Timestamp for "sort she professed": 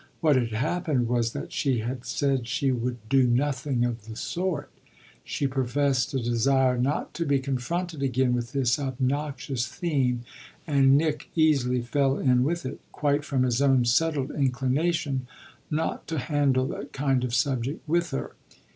4.15-6.11